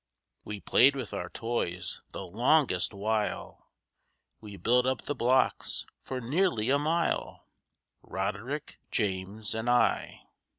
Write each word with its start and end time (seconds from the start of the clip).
We 0.43 0.59
played 0.59 0.95
with 0.95 1.13
our 1.13 1.29
toys 1.29 2.01
the 2.09 2.25
longest 2.25 2.91
while! 2.91 3.69
We 4.39 4.57
built 4.57 4.87
up 4.87 5.03
the 5.03 5.13
blocks 5.13 5.85
for 6.01 6.19
nearly 6.19 6.71
a 6.71 6.79
mile,— 6.79 7.45
Roderick, 8.01 8.79
James 8.89 9.53
and 9.53 9.69
I. 9.69 10.23